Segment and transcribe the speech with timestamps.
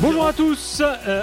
[0.00, 0.80] Bonjour à tous,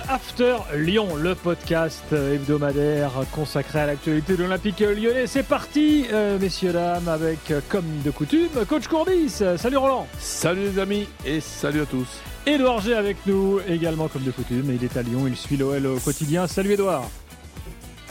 [0.10, 5.28] After Lyon, le podcast hebdomadaire consacré à l'actualité de l'Olympique lyonnais.
[5.28, 6.08] C'est parti,
[6.42, 9.42] messieurs, dames, avec, comme de coutume, Coach Courbis.
[9.58, 10.08] Salut Roland.
[10.20, 12.20] Salut les amis et salut à tous.
[12.46, 14.70] Edouard G avec nous, également comme de coutume.
[14.70, 16.46] Il est à Lyon, il suit l'OL au quotidien.
[16.46, 17.10] Salut Edouard.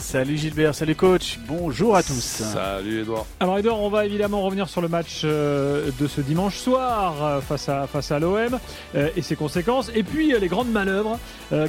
[0.05, 2.21] Salut Gilbert, salut coach, bonjour à tous.
[2.21, 3.25] Salut Edouard.
[3.41, 7.41] Alors Edouard, on va évidemment revenir sur le match euh, de ce dimanche soir euh,
[7.41, 8.61] face à, face à l'OM
[8.95, 9.91] euh, et ses conséquences.
[9.95, 11.19] Et puis les grandes manœuvres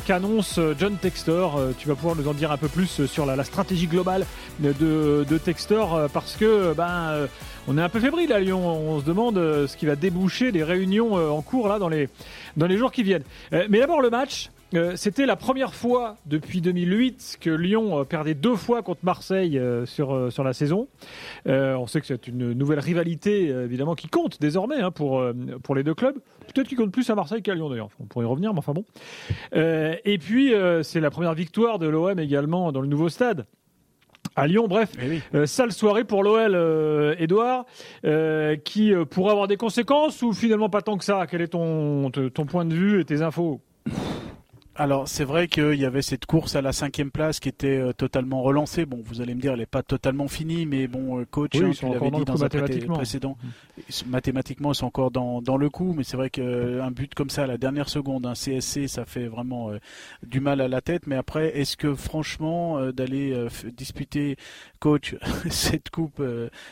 [0.05, 1.59] qu'annonce John Textor.
[1.79, 4.25] Tu vas pouvoir nous en dire un peu plus sur la, stratégie globale
[4.59, 7.27] de, de Textor parce que ben,
[7.67, 8.67] on est un peu fébrile à Lyon.
[8.67, 12.09] On se demande ce qui va déboucher les réunions en cours là dans les,
[12.57, 13.23] dans les jours qui viennent.
[13.51, 14.49] Mais d'abord le match.
[14.75, 19.57] Euh, c'était la première fois depuis 2008 que Lyon euh, perdait deux fois contre Marseille
[19.57, 20.87] euh, sur, sur la saison.
[21.45, 25.23] on sait que c'est une nouvelle rivalité, évidemment, qui compte désormais hein, pour,
[25.63, 26.15] pour les deux clubs.
[26.53, 27.89] Peut-être qu'il compte plus à Marseille qu'à Lyon, d'ailleurs.
[27.99, 28.85] On pourrait y revenir, mais enfin bon.
[29.53, 33.45] et puis, c'est la première victoire de l'OM également dans le nouveau stade
[34.35, 34.67] à Lyon.
[34.67, 34.91] Bref,
[35.33, 37.65] eh sale soirée pour l'OL, Edouard,
[38.63, 41.25] qui pourrait avoir des conséquences ou finalement pas tant que ça?
[41.29, 43.61] Quel est ton, ton point de vue et tes infos?
[44.77, 47.93] Alors c'est vrai qu'il y avait cette course à la cinquième place qui était euh,
[47.93, 48.85] totalement relancée.
[48.85, 51.79] Bon, vous allez me dire, elle n'est pas totalement finie, mais bon, euh, coach, oui,
[51.81, 53.37] hein, l'avait dit dans un précédent,
[54.07, 57.43] mathématiquement ils sont encore dans, dans le coup, mais c'est vrai qu'un but comme ça
[57.43, 59.79] à la dernière seconde, un CSC, ça fait vraiment euh,
[60.25, 61.07] du mal à la tête.
[61.07, 64.35] Mais après, est-ce que franchement d'aller disputer,
[64.79, 65.15] coach,
[65.49, 66.21] cette coupe,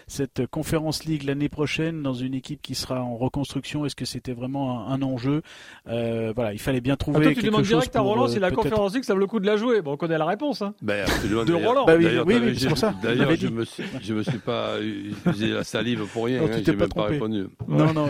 [0.08, 4.34] cette conférence league l'année prochaine dans une équipe qui sera en reconstruction, est-ce que c'était
[4.34, 5.42] vraiment un, enjeu?
[5.86, 9.20] Voilà, il fallait bien trouver quelque chose à Roland si la conférence que ça vaut
[9.20, 9.82] le coup de la jouer.
[9.82, 10.62] Bon, on connaît la réponse.
[10.62, 10.74] Hein.
[10.82, 11.86] Ben, de Roland.
[11.86, 12.94] Bah, oui, oui, c'est pour ça.
[13.04, 16.42] D'ailleurs, je me suis, je me suis pas usé la salive pour rien.
[16.42, 17.48] Non, hein, j'ai même pas répondu.
[17.68, 18.10] Non, non,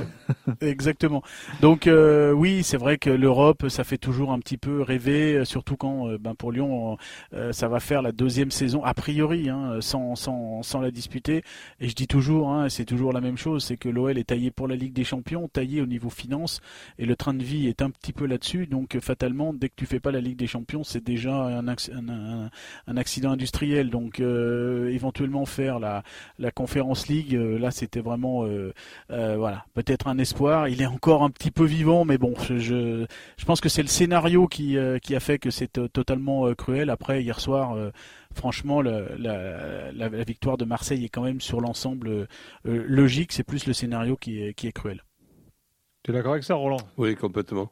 [0.61, 1.21] exactement.
[1.61, 5.45] Donc euh, oui, c'est vrai que l'Europe, ça fait toujours un petit peu rêver, euh,
[5.45, 6.97] surtout quand, euh, ben, pour Lyon,
[7.51, 11.43] ça va faire la deuxième saison a priori, hein, sans, sans, sans la disputer.
[11.79, 14.51] Et je dis toujours, hein, c'est toujours la même chose, c'est que l'OL est taillé
[14.51, 16.61] pour la Ligue des Champions, taillé au niveau finance,
[16.99, 18.67] et le train de vie est un petit peu là-dessus.
[18.67, 22.97] Donc fatalement, dès que tu fais pas la Ligue des Champions, c'est déjà un, un,
[22.97, 23.89] accident industriel.
[23.89, 26.03] Donc euh, éventuellement faire la,
[26.39, 28.71] la Conférence League, euh, là c'était vraiment euh,
[29.09, 30.67] voilà peut-être un espoir.
[30.67, 33.87] Il est encore un petit peu vivant, mais bon, je, je, pense que c'est le
[33.87, 36.89] scénario qui, qui a fait que c'est totalement cruel.
[36.89, 37.75] Après hier soir
[38.33, 42.27] franchement, la, la, victoire de Marseille est quand même sur l'ensemble
[42.63, 43.31] logique.
[43.31, 45.03] C'est plus le scénario qui est, qui est cruel.
[46.03, 46.81] Tu es d'accord avec ça, Roland?
[46.97, 47.71] Oui, complètement.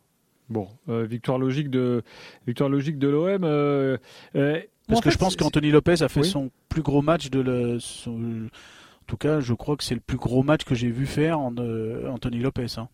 [0.52, 2.04] Bon, euh, victoire logique de
[2.46, 3.46] victoire logique de l'OM.
[3.46, 3.98] Euh,
[4.36, 7.78] euh, Parce que je pense qu'Anthony Lopez a fait son plus gros match de le.
[8.08, 11.40] En tout cas, je crois que c'est le plus gros match que j'ai vu faire
[11.40, 11.56] en,
[12.08, 12.68] Anthony Lopez.
[12.78, 12.90] Hein.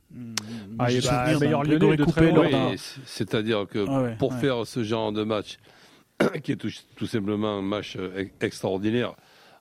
[0.80, 1.64] Ah, il bah, meilleur
[3.06, 5.58] C'est-à-dire que ah pour faire ce genre de match,
[6.44, 7.98] qui est tout, simplement un match
[8.40, 9.14] extraordinaire,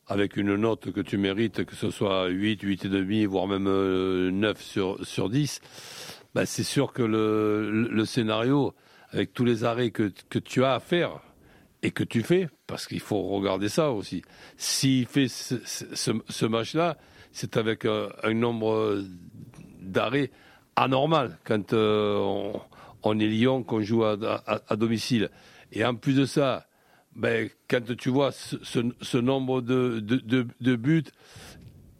[0.06, 3.64] avec une note que tu mérites, que ce soit 8, 8,5, voire même
[4.30, 5.60] 9 sur, sur 10,
[6.36, 8.74] bah, c'est sûr que le, scénario,
[9.08, 11.22] avec tous les arrêts que, tu as à faire
[11.82, 14.20] et que tu fais, parce qu'il faut regarder ça aussi,
[14.58, 16.98] s'il fait ce, match-là,
[17.32, 19.02] c'est avec un, nombre
[19.80, 20.30] d'arrêts
[20.76, 22.52] anormal quand euh,
[23.02, 25.30] on, est Lyon, qu'on joue à, domicile.
[25.72, 26.66] Et en plus de ça,
[27.14, 31.04] ben, quand tu vois ce, nombre de, de, buts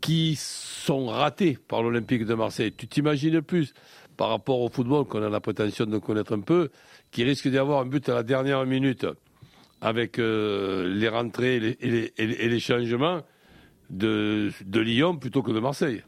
[0.02, 3.72] qui sont ratés par l'Olympique de Marseille, tu t'imagines plus
[4.16, 6.70] par rapport au football qu'on a la prétention de connaître un peu,
[7.10, 9.06] qui risque d'y avoir un but à la dernière minute
[9.80, 13.22] avec euh, les rentrées et les, changements
[13.90, 16.02] de, Lyon plutôt que de Marseille.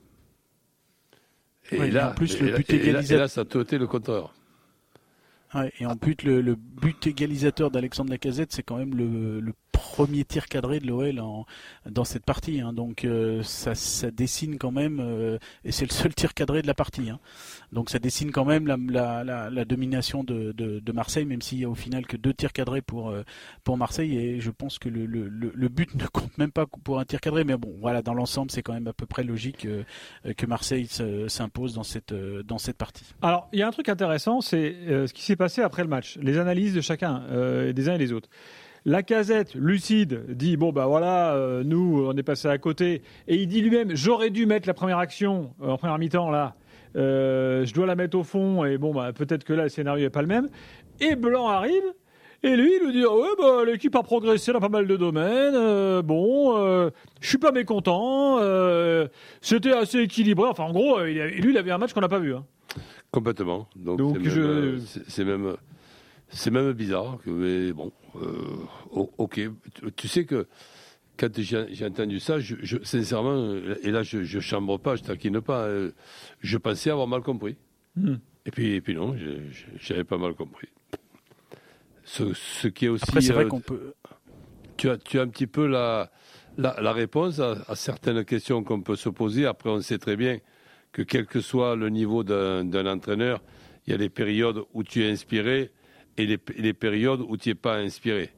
[1.70, 3.28] Et, là, plus, le but égalisateur...
[3.28, 4.32] ça a été le contraire.
[5.78, 10.48] et en plus, le, but égalisateur d'Alexandre Lacazette, c'est quand même le, le premier tir
[10.48, 11.22] cadré de l'OL
[11.86, 12.60] dans cette partie.
[12.60, 12.72] Hein.
[12.72, 16.74] Donc euh, ça, dessine quand même, euh, et c'est le seul tir cadré de la
[16.74, 17.10] partie.
[17.10, 17.20] Hein.
[17.72, 22.06] Donc ça dessine quand même la, domination de, Marseille, même s'il y a au final
[22.06, 23.22] que deux tirs cadrés pour, euh,
[23.62, 24.16] pour Marseille.
[24.18, 27.44] Et je pense que le, but ne compte même pas pour un tir cadré.
[27.44, 29.66] Mais bon, voilà, dans l'ensemble, c'est quand même à peu près logique
[30.36, 30.88] que Marseille
[31.28, 33.04] s'impose dans cette, dans cette partie.
[33.22, 34.74] Alors, il y a un truc intéressant, c'est
[35.06, 37.22] ce qui s'est passé après le match, les analyses de chacun,
[37.72, 38.28] des uns et des autres.
[38.88, 43.36] La casette, lucide, dit bon bah voilà, euh, nous on est passé à côté, et
[43.36, 46.54] il dit lui-même j'aurais dû mettre la première action euh, en première mi-temps là.
[46.94, 50.10] je dois la mettre au fond, et bon, bah, peut-être que là, le scénario n'est
[50.10, 50.48] pas le même.
[51.00, 51.84] Et Blanc arrive,
[52.44, 55.54] et lui, il nous dit ouais, bah, l'équipe a progressé dans pas mal de domaines.
[55.54, 56.90] Euh, bon, euh,
[57.20, 58.38] je suis pas mécontent.
[58.40, 59.08] Euh,
[59.40, 60.48] c'était assez équilibré.
[60.48, 62.34] Enfin, en gros, lui, il avait un match qu'on n'a pas vu.
[62.34, 62.44] Hein.
[63.10, 63.68] Complètement.
[63.74, 64.16] Donc,
[65.08, 65.56] c'est même,
[66.30, 67.18] c'est même, bizarre.
[67.26, 67.92] mais bon,
[68.92, 69.40] ok.
[69.96, 70.46] Tu sais que
[71.18, 75.68] quand j'ai entendu ça, je, sincèrement, et là, je, ne chambre pas, je taquine pas.
[76.40, 77.56] je pensais avoir mal compris.
[77.96, 78.16] Hmm.
[78.46, 79.14] Et puis, et puis non,
[79.78, 80.68] j'avais pas mal compris.
[82.04, 83.04] Ce, qui est aussi.
[83.06, 83.92] Après, c'est vrai euh, qu'on peut.
[84.78, 86.10] Tu as, tu as un petit peu la,
[86.56, 89.44] la, réponse à, certaines questions qu'on peut se poser.
[89.44, 90.38] Après, on sait très bien
[90.92, 93.42] que quel que soit le niveau d'un entraîneur,
[93.86, 95.70] il y a des périodes où tu es inspiré
[96.18, 98.30] et les, périodes où tu n'es pas inspiré.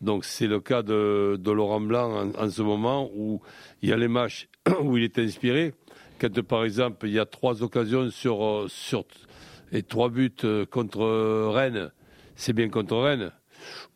[0.00, 3.40] Donc c'est le cas de, Laurent Blanc en, ce moment où
[3.82, 4.48] il y a les matchs
[4.82, 5.74] où il est inspiré.
[6.18, 8.68] Quand par exemple il y a trois occasions sur, euh,
[9.72, 11.90] et trois buts euh, contre Rennes
[12.36, 13.32] c'est bien contre Rennes.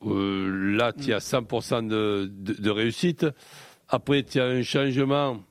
[0.07, 3.27] Euh, là, tu as 100% de, de, réussite.
[3.89, 5.45] Après, tu as un changement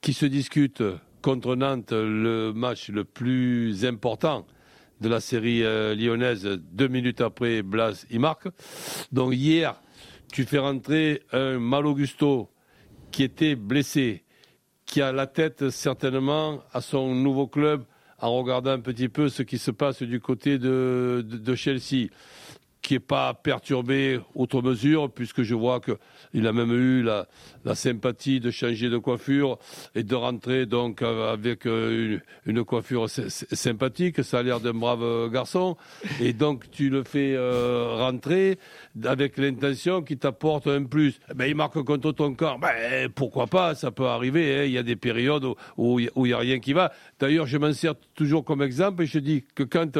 [0.00, 0.82] qui se discute
[1.22, 4.44] contre Nantes, le match le plus important
[5.00, 6.44] de la série euh, lyonnaise.
[6.72, 8.48] Deux minutes après, Blas, il marque.
[9.12, 9.80] Donc hier,
[10.32, 12.50] tu fais rentrer un Malogusto
[13.10, 14.24] qui était blessé,
[14.84, 17.84] qui a la tête certainement à son nouveau club
[18.18, 22.08] en regardant un petit peu ce qui se passe du côté de, Chelsea
[22.86, 27.26] qui n'est pas perturbé outre mesure, puisque je vois qu'il a même eu la,
[27.74, 29.58] sympathie de changer de coiffure
[29.96, 34.22] et de rentrer donc avec euh, une, coiffure sympathique.
[34.22, 35.76] Ça a l'air d'un brave garçon.
[36.20, 38.56] Et donc tu le fais euh, rentrer
[39.02, 41.18] avec l'intention qu'il t'apporte un plus.
[41.34, 42.60] Ben, il marque contre ton corps.
[42.60, 43.74] Ben, pourquoi pas?
[43.74, 44.60] Ça peut arriver.
[44.60, 44.64] Hein.
[44.64, 45.46] Il y a des périodes
[45.76, 46.92] où il n'y a rien qui va.
[47.18, 49.98] D'ailleurs, je m'en sers toujours comme exemple et je dis que quand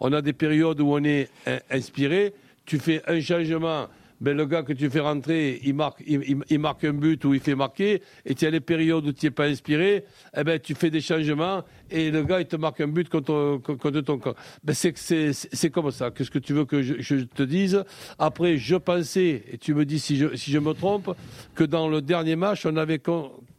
[0.00, 1.28] on a des périodes où on est
[1.70, 3.88] inspiré, tu fais un changement
[4.20, 7.40] ben, le gars que tu fais rentrer, il marque, il, marque un but ou il
[7.40, 10.04] fait marquer, et tu as les périodes où tu n'es pas inspiré,
[10.34, 13.60] eh ben, tu fais des changements, et le gars, il te marque un but contre,
[13.62, 14.34] contre ton camp.
[14.62, 16.10] Ben, c'est comme ça.
[16.10, 17.84] Qu'est-ce que tu veux que je, te dise?
[18.18, 21.14] Après, je pensais, et tu me dis si je, si je me trompe,
[21.54, 23.02] que dans le dernier match, on avait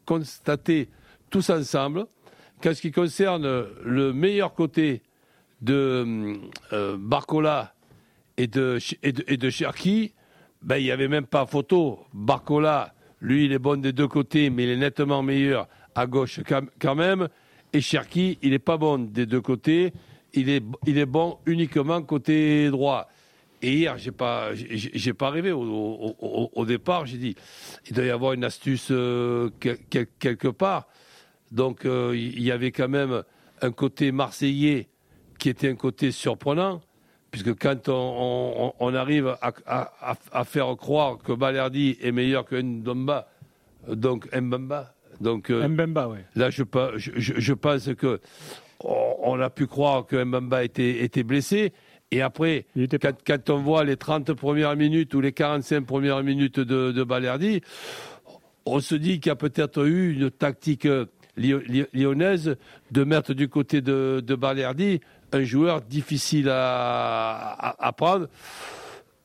[0.06, 0.90] constaté
[1.30, 2.08] tous ensemble
[2.62, 5.04] qu'en ce qui concerne le meilleur côté
[5.66, 6.38] de
[6.74, 7.74] euh, Barcola
[8.38, 10.14] et de, et de, Cherki,
[10.62, 12.00] ben, il n'y avait même pas photo.
[12.14, 16.40] Barcola, lui, il est bon des deux côtés, mais il est nettement meilleur à gauche
[16.80, 17.28] quand même.
[17.74, 19.94] Et Cherki, il n'est pas bon des deux côtés,
[20.34, 23.10] il est, il est bon uniquement côté droit.
[23.62, 24.50] Et hier, j'ai pas,
[25.18, 27.06] pas rêvé au, départ.
[27.06, 27.36] J'ai dit,
[27.88, 30.88] il doit y avoir une astuce euh, quelque part.
[31.52, 33.24] Donc, euh, il y avait quand même
[33.62, 34.90] un côté marseillais
[35.38, 36.82] qui était un côté surprenant
[37.36, 43.28] puisque quand on, arrive à, faire croire que Balerdi est meilleur que Ndomba,
[43.90, 46.64] donc Mbamba, donc euh, Mbemba, là je,
[46.96, 48.22] je, pense que
[48.80, 51.74] on, a pu croire que Mbamba était, était blessé.
[52.12, 52.68] Et après,
[53.26, 57.60] quand, on voit les 30 premières minutes ou les 45 premières minutes de, de Balerdi,
[58.66, 60.88] on se dit qu'il y a peut-être eu une tactique
[61.38, 62.56] lyonnaise
[62.92, 65.02] de mettre du côté de, de Balerdi
[65.36, 68.28] un joueur difficile à, prendre.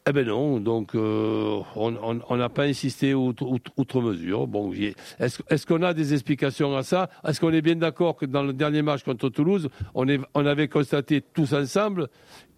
[0.09, 4.47] Eh ben non, donc euh, on n'a pas insisté outre, mesure.
[4.47, 7.11] Bon, est-ce qu'on a des explications à ça?
[7.27, 10.69] Est-ce qu'on est bien d'accord que dans le dernier match contre Toulouse, on, on avait
[10.69, 12.09] constaté tous ensemble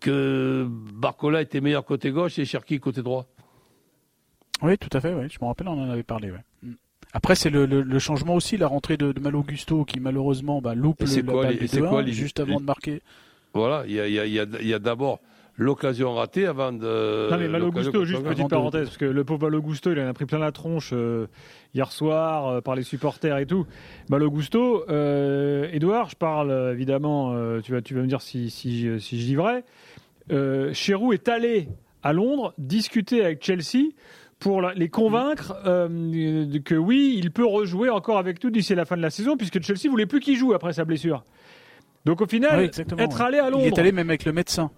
[0.00, 3.26] que Barcola était meilleur côté gauche et Cherki côté droit?
[4.62, 5.12] Oui, tout à fait.
[5.12, 5.26] Oui.
[5.28, 6.32] Je me rappelle, on en avait parlé.
[6.62, 6.72] Mm.
[7.12, 11.00] Après, c'est le, changement aussi, la rentrée de, de Malo Gusto qui malheureusement bah, loupe
[11.00, 11.44] le, quoi,
[11.90, 13.02] balle juste avant de marquer.
[13.54, 15.20] Voilà, il y a, d'abord
[15.56, 17.30] l'occasion ratée avant de.
[17.30, 20.08] Non mais Malo Gusto, juste petite parenthèse, parce que le pauvre Malo Gusto, il en
[20.08, 21.26] a pris plein la tronche euh,
[21.74, 23.66] hier soir euh, par les supporters et tout.
[24.08, 28.88] Malo Gusto, euh, Edouard, je parle évidemment, tu, vas, tu vas me dire si, si,
[29.00, 29.64] si je dis vrai.
[30.72, 31.68] Cherou est allé
[32.02, 33.90] à Londres discuter avec Chelsea
[34.38, 39.02] pour les convaincre que oui, il peut rejouer encore avec nous d'ici la fin de
[39.02, 41.22] la saison, puisque Chelsea voulait plus qu'il joue après sa blessure.
[42.04, 43.64] Donc au final, être allé à Londres.
[43.64, 44.70] Il est allé même avec le médecin.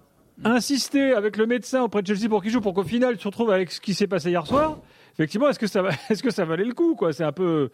[0.43, 3.27] Insister avec le médecin auprès de Chelsea pour qu'il joue, pour qu'au final tu te
[3.27, 4.79] retrouves avec ce qui s'est passé hier soir.
[5.13, 7.13] Effectivement, est-ce que ça est-ce que ça valait le coup, quoi?
[7.13, 7.69] C'est un peu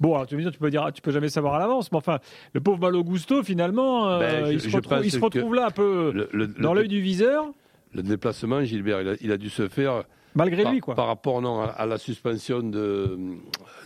[0.00, 0.14] bon.
[0.14, 2.20] Alors, tu me dis, tu peux dire, tu peux jamais savoir à l'avance, mais enfin,
[2.54, 6.88] le pauvre Malo Gusto, finalement, euh, ben, il, se retrouve, là un peu dans l'œil
[6.88, 7.52] du viseur.
[7.92, 10.94] Le déplacement, Gilbert, il a, dû se faire malgré lui, quoi.
[10.94, 13.18] Par rapport non à, la suspension de,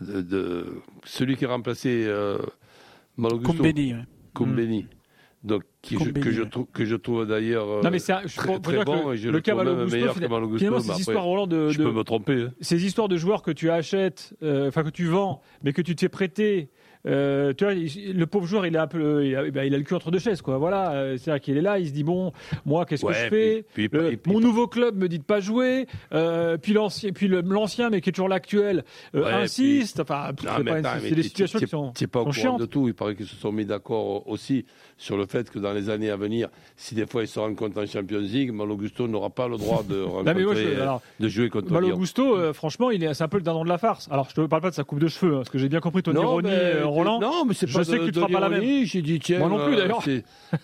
[0.01, 0.67] de,
[1.05, 2.39] celui qui a remplacé euh,
[3.17, 3.55] Malo Gusto.
[3.55, 3.95] Combeni.
[4.35, 4.87] Combeni.
[5.43, 8.85] Donc, qui, que, je trouve, que je trouve d'ailleurs euh, non, mais c'est très, très
[8.85, 10.59] bon et je le, trouve même meilleur que Malo.
[10.59, 12.43] Finalement, ces histoires, Roland, de, je peux me tromper.
[12.43, 12.53] Hein.
[12.61, 15.95] Ces histoires de joueurs que tu achètes, euh, enfin que tu vends, mais que tu
[15.95, 16.69] te fais prêter
[17.07, 20.11] euh, tu vois, le pauvre joueur, il a un peu, il a, le cul entre
[20.11, 20.59] deux chaises, quoi.
[20.59, 22.33] Voilà, euh, c'est-à-dire qu'il est là, il se dit bon,
[22.67, 23.65] moi, qu'est-ce que je fais?
[24.27, 28.11] Mon nouveau club me dit de pas jouer, euh, puis l'ancien, puis l'ancien, mais qui
[28.11, 30.01] est toujours l'actuel, insiste.
[30.01, 30.31] Enfin,
[31.01, 32.89] c'est des situations qui sont, C'est pas au courant de tout.
[32.89, 34.65] Il paraît qu'ils se sont mis d'accord aussi
[34.97, 37.81] sur le fait que dans les années à venir, si des fois ils se rencontrent
[37.81, 40.05] en Champions League, Malo Gusto n'aura pas le droit de,
[41.21, 43.79] de jouer contre Malo Gusto, franchement, il est, c'est un peu le dindon de la
[43.79, 44.09] farce.
[44.11, 45.81] Alors, je te parle pas de sa coupe de cheveux, hein, parce que j'ai bien
[45.81, 46.51] compris ton ironie.
[46.91, 47.21] Roland.
[47.21, 48.85] Non, mais c'est pas Je sais que tu ne feras pas la même.
[48.85, 50.03] J'ai dit, tiens, Moi non plus, d'ailleurs.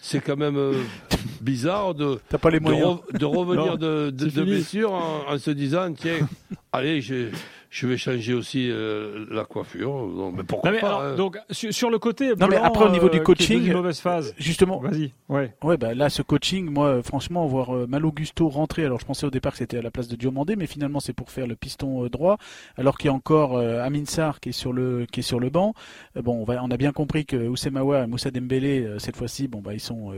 [0.00, 0.83] c'est quand même euh,
[1.40, 2.99] bizarre de, pas les moyens.
[3.12, 6.28] de, revenir de, de, blessure en, en, se disant, tiens,
[6.73, 7.28] allez, je
[7.76, 10.33] je vais changer aussi euh, la coiffure.
[10.35, 11.14] Mais pourquoi pas hein.
[11.14, 12.33] Donc sur, le côté.
[12.40, 14.35] Non, mais après au niveau du euh, coaching, mauvaise phase.
[14.38, 14.80] Justement.
[14.80, 15.12] Vas-y.
[15.28, 15.54] Ouais.
[15.62, 18.87] Ouais, bah là ce coaching, moi franchement voir euh, Malo Gusto rentrer.
[18.87, 21.12] Alors je pensais au départ que c'était à la place de Diomandé, mais finalement c'est
[21.12, 22.38] pour faire le piston droit.
[22.78, 25.50] Alors qu'il y a encore Amin Sarr qui est sur le qui est sur le
[25.50, 25.75] banc.
[26.14, 29.61] bon, on, va, on a bien compris que Oussemawa et Moussa Dembélé cette fois-ci, bon
[29.61, 30.14] bah ils sont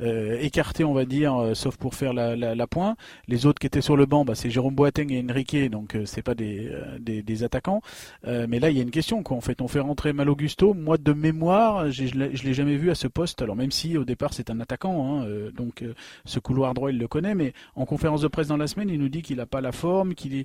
[0.00, 2.96] écartés, on va dire, sauf pour faire la, la, la pointe.
[3.28, 6.22] Les autres qui étaient sur le banc, bah, c'est Jérôme Boateng et Enrique, donc c'est
[6.22, 6.70] pas des
[7.02, 7.80] des, attaquants.
[8.26, 9.22] Euh, mais là, il y a une question.
[9.22, 9.36] Quoi.
[9.36, 10.74] En fait, on fait rentrer Mal Augusto.
[10.74, 13.42] Moi, de mémoire, je ne l'ai jamais vu à ce poste.
[13.42, 15.94] Alors même si au départ c'est un attaquant, hein, euh, donc euh,
[16.24, 17.34] ce couloir droit il le connaît.
[17.34, 19.72] Mais en conférence de presse dans la semaine, il nous dit qu'il n'a pas la
[19.72, 20.44] forme, qu'il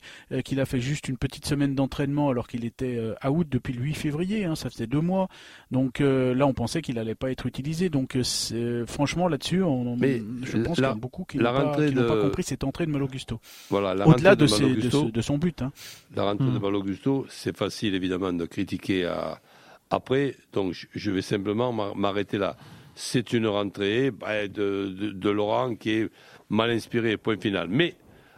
[0.60, 3.94] a fait juste une petite semaine d'entraînement alors qu'il était à out depuis le 8
[3.94, 4.46] février.
[4.46, 5.28] Hein, ça faisait deux mois.
[5.72, 7.90] Donc là, on pensait qu'il n'allait pas être utilisé.
[7.90, 8.18] Donc
[8.88, 11.44] franchement là-dessus, je pense qu'il y a beaucoup qui n'ont
[12.08, 13.40] pas, compris cette entrée de Mal Augusto.
[13.70, 14.46] Voilà, Au-delà de,
[15.10, 15.62] de, son but.
[15.62, 15.72] Hein.
[16.16, 19.10] La rentrée de Mal Augusto, c'est facile évidemment de critiquer
[19.90, 22.58] après, donc je vais simplement m'arrêter là.
[22.96, 26.10] C'est une rentrée bah, de, Laurent qui est
[26.50, 27.68] mal inspiré, point final.
[27.70, 27.96] Mais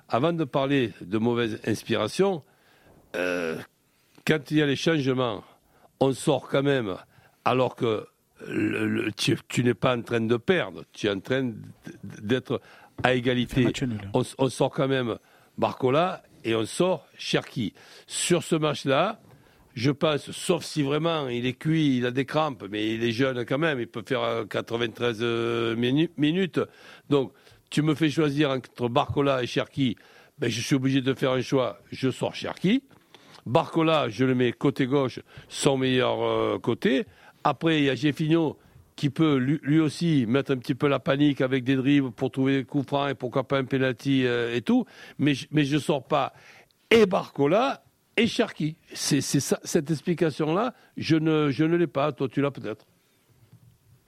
[0.10, 2.44] avant de parler de mauvaise inspiration,
[3.16, 3.58] euh,
[4.28, 5.44] quand il y a les changements,
[6.00, 6.96] on sort quand même,
[7.46, 8.06] alors que
[9.18, 11.52] tu, n'es pas en train de perdre, tu es en train
[12.04, 12.62] d'être
[13.04, 13.72] à égalité.
[14.14, 15.18] On, on, sort quand même
[15.58, 17.74] Barcola et on sort Cherki.
[18.08, 19.20] Sur ce match-là,
[19.76, 23.12] je pense, sauf si vraiment il est cuit, il a des crampes, mais il est
[23.12, 26.60] jeune quand même, il peut faire 93 euh, minutes.
[27.10, 27.32] Donc,
[27.70, 29.96] tu me fais choisir entre Barcola et Cherki,
[30.40, 32.84] ben, je suis obligé de faire un choix, je sors Cherki.
[33.46, 37.06] Barcola, je le mets côté gauche, son meilleur euh, côté.
[37.44, 38.58] Après, il y a Jeffinho
[39.00, 42.58] qui peut lui, aussi mettre un petit peu la panique avec des dribbles pour trouver
[42.58, 44.84] des coups francs et pourquoi pas un penalty euh, et tout.
[45.18, 46.34] Mais, mais je ne sors pas
[46.92, 47.82] et Barcola
[48.18, 48.76] et Cherki.
[48.94, 52.12] C'est cette explication-là, je ne, je ne l'ai pas.
[52.12, 52.86] Toi, tu l'as peut-être.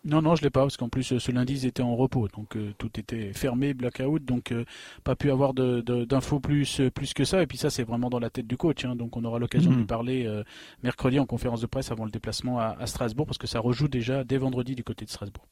[0.04, 2.56] Non, non, je l'ai pas, parce qu'en plus, ce lundi, ils étaient en repos, donc
[2.56, 4.66] euh, tout était fermé, blackout, donc euh,
[5.04, 7.44] pas pu avoir d'infos plus, plus que ça.
[7.44, 8.96] Et puis ça, c'est vraiment dans la tête du coach, hein.
[8.96, 9.88] donc on aura l'occasion de lui mmh.
[9.88, 10.44] parler euh,
[10.82, 14.24] mercredi en conférence de presse avant le déplacement à Strasbourg, parce que ça rejoue déjà
[14.24, 15.46] dès vendredi du côté de Strasbourg.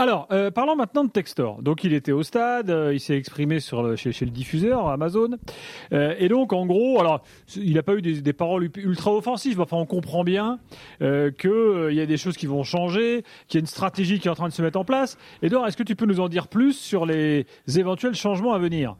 [0.00, 1.60] Alors, euh, parlons maintenant de Textor.
[1.60, 5.32] Donc, il était au stade, euh, il s'est exprimé sur chez, le diffuseur Amazon.
[5.92, 7.22] Euh, et donc, en gros, alors,
[7.54, 9.60] il n'a pas eu des, paroles ultra offensives.
[9.60, 10.58] Enfin, on comprend bien
[11.00, 14.30] qu'il y a des choses qui vont changer, qu'il y a une stratégie qui est
[14.30, 15.18] en train de se mettre en place.
[15.42, 18.96] Edouard, est-ce que tu peux nous en dire plus sur les éventuels changements à venir?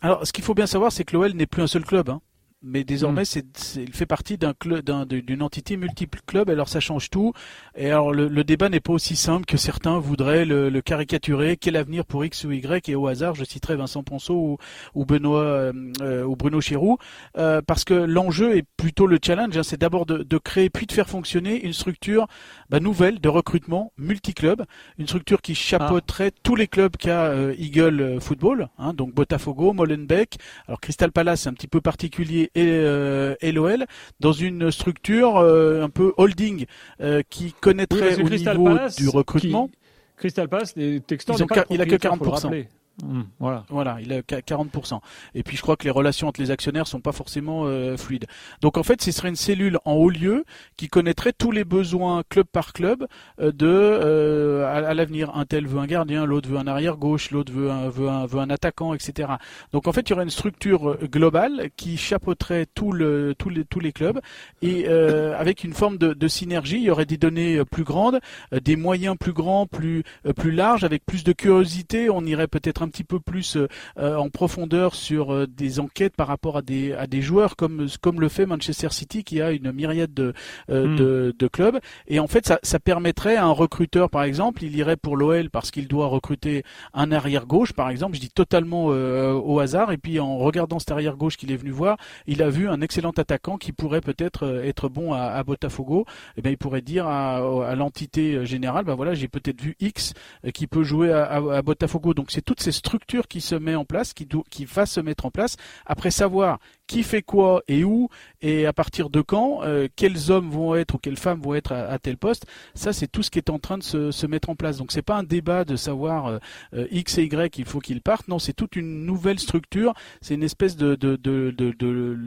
[0.00, 2.08] Alors, ce qu'il faut bien savoir, c'est que l'OL n'est plus un seul club.
[2.08, 2.20] Hein
[2.62, 3.44] mais désormais, hmm.
[3.54, 6.50] c'est, il fait partie d'un club, d'une entité multiple club.
[6.50, 7.32] Alors ça change tout.
[7.76, 11.56] Et alors le, débat n'est pas aussi simple que certains voudraient le, le, caricaturer.
[11.56, 14.58] Quel avenir pour X ou Y Et au hasard, je citerai Vincent Ponceau ou,
[14.94, 16.98] ou Benoît euh, ou Bruno Chirou,
[17.36, 19.56] euh, parce que l'enjeu est plutôt le challenge.
[19.56, 22.26] Hein, c'est d'abord de, de, créer puis de faire fonctionner une structure
[22.70, 24.64] bah, nouvelle de recrutement multi-club,
[24.98, 26.40] une structure qui chapeauterait ah.
[26.42, 30.38] tous les clubs qu'a euh, Eagle Football, hein, donc Botafogo, Molenbeek.
[30.68, 33.86] Alors Crystal Palace, c'est un petit peu particulier et, euh, l'OL
[34.20, 36.66] dans une structure euh, un peu holding
[37.00, 39.70] euh, qui connaîtrait au niveau du recrutement.
[40.16, 41.36] Crystal Palace, les Texans,
[41.70, 42.66] il a que 40%.
[43.00, 43.64] Mmh, voilà.
[43.70, 45.00] Voilà, il a 40%.
[45.34, 48.26] Et puis je crois que les relations entre les actionnaires sont pas forcément euh, fluides.
[48.60, 50.44] Donc en fait, ce serait une cellule en haut lieu
[50.76, 53.06] qui connaîtrait tous les besoins club par club
[53.40, 55.34] euh, de euh, à, l'avenir.
[55.34, 58.26] Un tel veut un gardien, l'autre veut un arrière gauche, l'autre veut un, veut un
[58.26, 59.30] veut un attaquant, etc.
[59.72, 63.64] Donc en fait, il y aurait une structure globale qui chapeauterait tout le tous les
[63.64, 64.20] tous les clubs
[64.60, 66.76] et avec une forme de, de, synergie.
[66.76, 68.20] Il y aurait des données plus grandes,
[68.52, 70.04] des moyens plus grands, plus
[70.36, 72.10] plus larges, avec plus de curiosité.
[72.10, 73.56] On irait peut-être un petit peu plus
[73.96, 78.28] en profondeur sur des enquêtes par rapport à des à des joueurs comme comme le
[78.28, 80.34] fait Manchester City qui a une myriade de
[80.68, 80.96] hmm.
[80.96, 81.78] de, de, clubs.
[82.06, 85.50] Et en fait ça, ça permettrait à un recruteur par exemple il irait pour l'OL
[85.50, 88.16] parce qu'il doit recruter un arrière gauche par exemple.
[88.16, 89.92] Je dis totalement au hasard.
[89.92, 91.96] Et puis en regardant cet arrière gauche qu'il est venu voir
[92.26, 96.00] il a vu un excellent attaquant qui pourrait peut-être être bon à, à Botafogo.
[96.02, 99.76] Et eh bien il pourrait dire à, à l'entité générale bah voilà j'ai peut-être vu
[99.80, 100.14] X
[100.54, 102.14] qui peut jouer à, à Botafogo.
[102.14, 105.30] Donc c'est toutes ces structures qui se mettent en place qui, va se mettre en
[105.30, 106.58] place après savoir
[106.92, 108.08] qui fait quoi et où
[108.42, 111.72] et à partir de quand, euh, quels hommes vont être ou quelles femmes vont être
[111.72, 112.44] à, tel poste.
[112.74, 114.76] Ça, c'est tout ce qui est en train de se, mettre en place.
[114.76, 116.38] Donc, c'est pas un débat de savoir euh,
[116.74, 118.28] euh, X et Y, il faut qu'ils partent.
[118.28, 119.94] Non, c'est toute une nouvelle structure.
[120.20, 120.98] C'est une espèce de,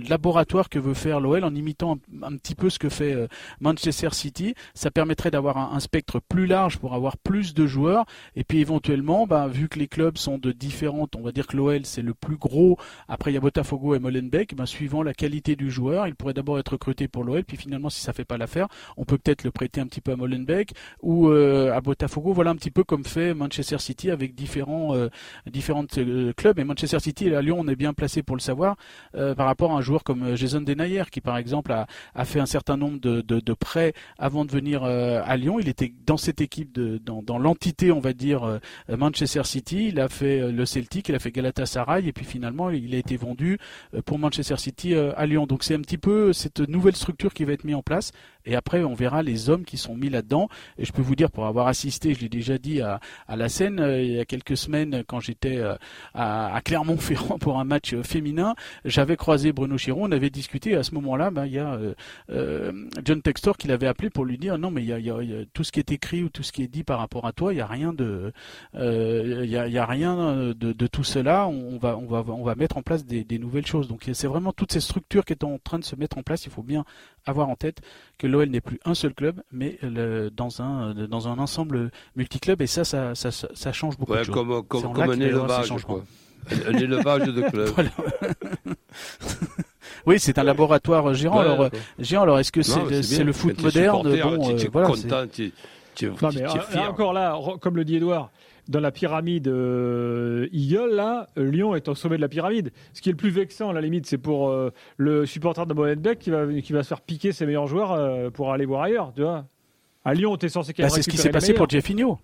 [0.10, 3.16] laboratoire que veut faire l'OL en imitant un, petit peu ce que fait
[3.60, 4.56] Manchester City.
[4.74, 8.06] Ça permettrait d'avoir un, spectre plus large pour avoir plus de joueurs.
[8.36, 11.58] Et puis, éventuellement, bah, vu que les clubs sont de différentes, on va dire que
[11.58, 12.78] l'OL c'est le plus gros.
[13.08, 16.34] Après, il y a Botafogo et Molenbeek ben, suivant la qualité du joueur, il pourrait
[16.34, 19.44] d'abord être recruté pour l'OL, puis finalement, si ça fait pas l'affaire, on peut peut-être
[19.44, 22.34] le prêter un petit peu à Molenbeek ou euh, à Botafogo.
[22.34, 25.10] Voilà un petit peu comme fait Manchester City avec différents euh,
[25.48, 26.60] euh, clubs.
[26.60, 28.76] Et Manchester City à Lyon, on est bien placé pour le savoir
[29.14, 32.78] par rapport à un joueur comme Jason Denayer, qui par exemple a, fait un certain
[32.78, 35.60] nombre de, prêts avant de venir à Lyon.
[35.60, 39.88] Il était dans cette équipe, dans, dans l'entité, on va dire Manchester City.
[39.90, 43.18] Il a fait le Celtic, il a fait Galatasaray, et puis finalement, il a été
[43.18, 43.58] vendu
[44.06, 45.46] pour Manchester City euh, à Lyon.
[45.46, 48.12] Donc c'est un petit peu cette nouvelle structure qui va être mise en place.
[48.46, 50.50] Et après, on verra les hommes qui sont mis là-dedans.
[50.78, 53.80] Et je peux vous dire, pour avoir assisté, je l'ai déjà dit à, la scène
[53.80, 55.76] euh, il y a quelques semaines, quand j'étais euh,
[56.14, 60.04] à, Clermont-Ferrand pour un match féminin, j'avais croisé Bruno Chiron.
[60.04, 60.72] On avait discuté.
[60.72, 61.80] Et à ce moment-là, ben, il y a
[63.04, 64.86] John Textor qui l'avait appelé pour lui dire non, mais
[65.54, 67.54] tout ce qui est écrit ou tout ce qui est dit par rapport à toi,
[67.54, 68.32] il y a rien de,
[68.74, 71.48] a, rien de, tout cela.
[71.48, 73.88] On va, on va, on va mettre en place des, des nouvelles choses.
[73.88, 76.46] Donc c'est vraiment toutes ces structures qui sont en train de se mettre en place.
[76.46, 76.86] Il faut bien
[77.26, 77.82] avoir en tête
[78.18, 79.80] que l'OL n'est plus un seul club, mais
[80.36, 82.62] dans un dans un ensemble multiclub.
[82.62, 84.36] Et ça, ça, ça, ça change beaucoup de choses.
[84.36, 86.04] Comme, comme, comme un élevage, quoi.
[86.68, 87.74] Un, élevage de clubs.
[90.06, 91.40] oui, c'est un laboratoire géant.
[91.40, 92.22] alors, géant.
[92.24, 94.04] Alors, est-ce que c'est le foot moderne?
[94.04, 95.52] Bon, euh, voilà, content, tu,
[96.02, 98.30] mais, euh, encore là, comme le dit Edouard,
[98.68, 102.72] dans la pyramide euh, Eagle, là, Lyon est au sommet de la pyramide.
[102.94, 105.74] Ce qui est le plus vexant, à la limite, c'est pour euh, le supporter de
[105.74, 108.84] Molenbeek qui va, qui va se faire piquer ses meilleurs joueurs euh, pour aller voir
[108.84, 109.46] ailleurs, tu vois.
[110.04, 112.20] À Lyon, tu es censé bah, C'est ce qui s'est passé pour Jeffinho.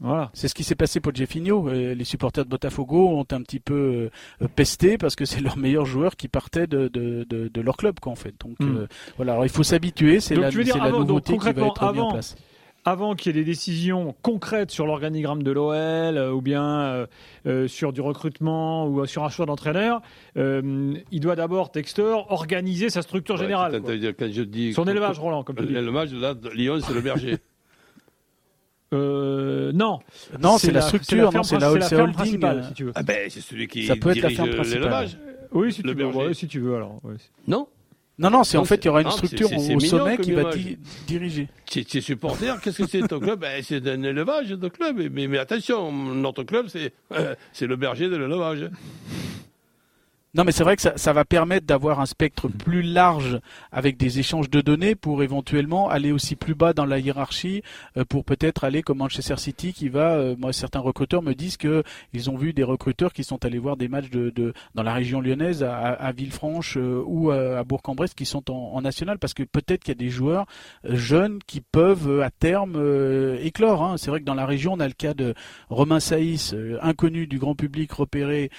[0.00, 0.30] Voilà.
[0.32, 1.68] C'est ce qui s'est passé pour Jeffinho.
[1.68, 4.10] Les supporters de Botafogo ont un petit peu
[4.54, 8.12] pesté parce que c'est leurs meilleurs joueurs qui partaient de, de, de, leur club, quoi,
[8.12, 8.34] en fait.
[8.40, 8.86] Donc hmm.
[9.16, 12.36] voilà, alors il faut s'habituer, c'est la, la nouveauté qui va être mise en place
[12.88, 17.06] avant qu'il y ait des décisions concrètes sur l'organigramme de l'OL euh, ou bien euh,
[17.46, 20.00] euh, sur du recrutement ou sur un choix d'entraîneur,
[20.36, 23.82] il doit d'abord, Textor, organiser sa structure générale.
[23.82, 25.74] Quand je dis Son élevage, Roland, comme tu dis.
[25.74, 27.36] L'élevage, là, Lyon, c'est le berger.
[28.92, 29.98] non.
[30.40, 32.12] Non, c'est la, structure, non, c'est la, holding.
[32.12, 32.92] Principale, si tu veux.
[32.94, 35.08] Ah ben, c'est celui qui Ça peut être la ferme principale.
[35.52, 37.00] Oui, si tu, veux, si tu veux, alors.
[37.46, 37.68] Non
[38.18, 40.50] non, non, c'est en fait, il y aura une structure au sommet qui va
[41.06, 41.48] diriger.
[41.66, 43.40] C'est supporter, qu'est-ce que c'est ton club?
[43.40, 45.00] Ben, C'est un élevage de club.
[45.12, 46.92] Mais, mais attention, notre club, c'est
[47.52, 48.68] c'est le berger de l'élevage.
[50.34, 53.40] Non, mais c'est vrai que ça, va permettre d'avoir un spectre plus large
[53.72, 57.62] avec des échanges de données pour éventuellement aller aussi plus bas dans la hiérarchie,
[57.96, 60.16] euh, pour peut-être aller comme Manchester City qui va.
[60.16, 63.58] Euh, moi, certains recruteurs me disent que ils ont vu des recruteurs qui sont allés
[63.58, 68.26] voir des matchs de, dans la région lyonnaise, à, Villefranche euh, ou à, Bourg-en-Bresse qui
[68.26, 70.44] sont en, national, parce que peut-être qu'il y a des joueurs
[70.84, 72.76] jeunes qui peuvent à terme
[73.40, 73.82] éclore.
[73.82, 73.96] Hein.
[73.96, 75.32] C'est vrai que dans la région, on a le cas de
[75.70, 78.50] Romain Saïs, inconnu du grand public, repéré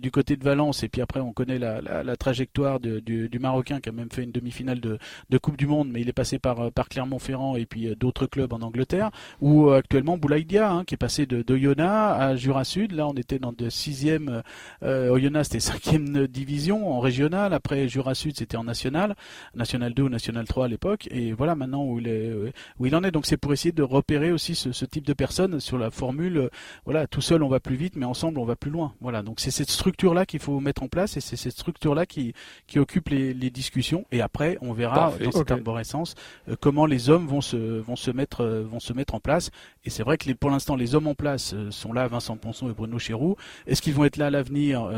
[0.00, 3.92] du côté de Valence, et puis après on connaît la, trajectoire du, Marocain qui a
[3.92, 4.98] même fait une demi-finale de,
[5.38, 8.52] Coupe du Monde, mais il est passé par, par Clermont-Ferrand et puis euh, d'autres clubs
[8.52, 9.10] en Angleterre.
[9.40, 11.44] Ou euh, actuellement Boulaïdia, hein, qui est passé de,
[11.80, 12.92] à Jura Sud.
[12.92, 14.42] Là, on était dans de sixième.
[14.82, 17.52] Euh, Oyonnax, c'était cinquième division en régional.
[17.52, 19.14] Après Jura Sud, c'était en national,
[19.54, 21.08] national 2 ou national 3 à l'époque.
[21.10, 22.32] Et voilà maintenant où il, est,
[22.78, 23.10] où il en est.
[23.10, 26.50] Donc c'est pour essayer de repérer aussi ce, type de personnes sur la formule.
[26.84, 28.94] voilà, tout seul on va plus vite, mais ensemble on va plus loin.
[29.00, 29.22] Voilà.
[29.22, 32.06] Donc c'est cette structure là qu'il faut mettre en place place et c'est cette structure-là
[32.06, 32.34] qui,
[32.66, 34.04] qui occupe les, les, discussions.
[34.12, 36.14] Et après, on verra dans cette arborescence
[36.48, 39.50] euh, comment les hommes vont se, vont se mettre, euh, vont se mettre en place.
[39.84, 42.36] Et c'est vrai que les, pour l'instant, les hommes en place euh, sont là, Vincent
[42.36, 43.36] Ponson et Bruno Chéroux.
[43.66, 44.90] Est-ce qu'ils vont être là à l'avenir?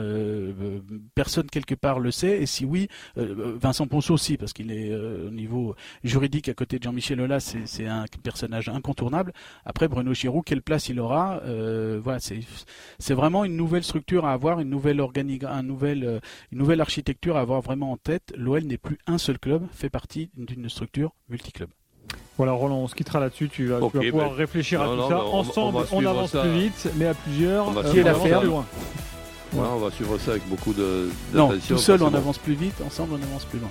[1.14, 2.40] Personne quelque part le sait.
[2.42, 6.84] Et si oui, Vincent Ponceau aussi, parce qu'il est au niveau juridique à côté de
[6.84, 9.32] Jean-Michel Aulas, c'est un personnage incontournable.
[9.64, 11.40] Après, Bruno Chéroux, quelle place il aura?
[12.02, 15.00] Voilà, c'est vraiment une nouvelle structure à avoir, une nouvelle
[15.48, 18.32] un nouvel, une nouvelle architecture à avoir vraiment en tête.
[18.36, 21.70] L'OL n'est plus un seul club, fait partie d'une structure multiclub.
[22.36, 23.48] Voilà, Roland, on se quittera là-dessus.
[23.48, 25.24] Tu vas, pouvoir ben, réfléchir à tout ça.
[25.24, 28.64] Ensemble, on, avance plus vite, mais à plusieurs, on qui est l'affaire loin.
[29.54, 31.10] on va suivre ça avec beaucoup de.
[31.34, 32.74] Non, tout seul, on avance plus vite.
[32.84, 33.70] Ensemble, on avance plus loin.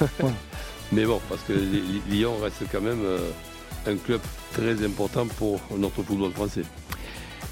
[0.92, 1.52] mais bon, parce que
[2.08, 3.30] Lyon reste quand même euh,
[3.86, 4.20] un club
[4.52, 6.62] très important pour notre football français.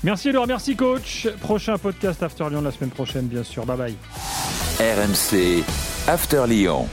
[0.04, 1.28] Merci Laurent, merci coach.
[1.40, 3.64] Prochain podcast After Lyon la semaine prochaine, bien sûr.
[3.66, 3.94] Bye bye.
[4.78, 5.64] RMC
[6.06, 6.87] After Lyon.